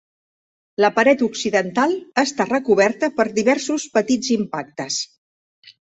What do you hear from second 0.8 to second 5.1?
La paret occidental està recoberta per diversos petits impactes.